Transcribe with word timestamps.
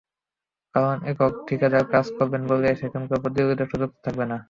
কারণ, 0.75 0.97
একক 1.05 1.33
ঠিকাদার 1.47 1.83
কাজ 1.93 2.05
করবেন 2.17 2.41
বলে 2.47 2.67
সেখানে 2.75 3.05
প্রতিযোগিতার 3.13 3.71
সুযোগ 3.71 3.89
থাকবে 4.05 4.25
না। 4.25 4.37